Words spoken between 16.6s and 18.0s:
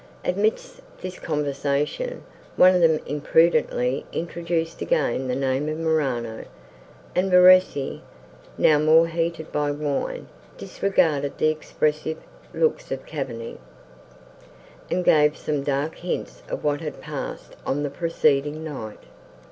what had passed on the